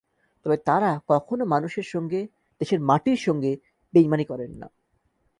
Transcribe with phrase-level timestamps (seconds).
[0.45, 2.27] তবে তাঁরা কখনো মানুষের সঙ্গে,
[2.61, 3.51] দেশের মাটির সঙ্গে
[3.93, 4.67] বেইমানি করেন না।